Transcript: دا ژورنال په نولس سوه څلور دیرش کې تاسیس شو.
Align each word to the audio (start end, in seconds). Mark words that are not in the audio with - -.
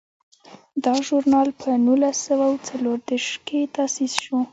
دا 0.83 0.95
ژورنال 1.05 1.49
په 1.59 1.69
نولس 1.85 2.17
سوه 2.27 2.47
څلور 2.69 2.97
دیرش 3.07 3.27
کې 3.47 3.59
تاسیس 3.75 4.13
شو. 4.23 4.37